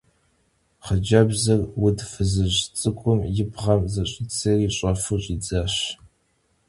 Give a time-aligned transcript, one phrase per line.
[0.85, 5.75] Xhıcebzır vud fızıj ts'ık'um yi bğem zış'idzeri ş'efu ş'idzaş.